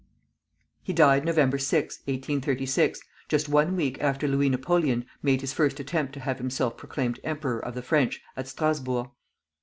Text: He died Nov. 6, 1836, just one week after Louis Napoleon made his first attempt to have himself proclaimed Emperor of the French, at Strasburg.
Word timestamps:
He 0.81 0.93
died 0.93 1.25
Nov. 1.25 1.35
6, 1.35 1.97
1836, 2.05 3.01
just 3.29 3.47
one 3.47 3.75
week 3.75 4.01
after 4.01 4.27
Louis 4.27 4.49
Napoleon 4.49 5.05
made 5.21 5.41
his 5.41 5.53
first 5.53 5.79
attempt 5.79 6.13
to 6.13 6.19
have 6.21 6.39
himself 6.39 6.75
proclaimed 6.75 7.19
Emperor 7.23 7.63
of 7.63 7.75
the 7.75 7.83
French, 7.83 8.19
at 8.35 8.47
Strasburg. 8.47 9.09